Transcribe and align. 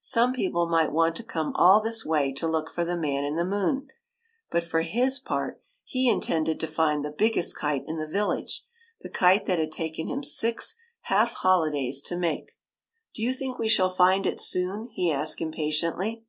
Some 0.00 0.32
people 0.32 0.66
might 0.66 0.92
want 0.92 1.14
to 1.16 1.22
come 1.22 1.52
all 1.56 1.78
this 1.78 2.06
way 2.06 2.32
to 2.36 2.48
look 2.48 2.70
for 2.70 2.86
the 2.86 2.96
man 2.96 3.22
in 3.22 3.36
the 3.36 3.44
moon, 3.44 3.88
but 4.50 4.64
for 4.64 4.80
his 4.80 5.18
part 5.20 5.60
he 5.82 6.04
i82 6.04 6.04
THE 6.04 6.06
KITE 6.06 6.10
THAT 6.10 6.14
intended 6.14 6.60
to 6.60 6.66
find 6.68 7.04
the 7.04 7.10
biggest 7.10 7.54
kite 7.58 7.84
in 7.86 7.98
the 7.98 8.08
village, 8.08 8.64
the 9.02 9.10
kite 9.10 9.44
that 9.44 9.58
had 9.58 9.72
taken 9.72 10.06
him 10.06 10.22
six 10.22 10.74
half 11.02 11.32
holidays 11.34 12.00
to 12.00 12.16
make.'' 12.16 12.52
Do 13.14 13.20
you 13.22 13.34
think 13.34 13.58
we 13.58 13.68
shall 13.68 13.90
find 13.90 14.24
it 14.24 14.40
soon?" 14.40 14.88
he 14.94 15.12
asked 15.12 15.42
impatiently. 15.42 16.24